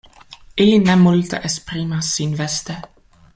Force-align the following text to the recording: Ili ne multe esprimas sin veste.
Ili 0.63 0.79
ne 0.85 0.95
multe 1.01 1.41
esprimas 1.51 2.11
sin 2.17 2.35
veste. 2.41 2.79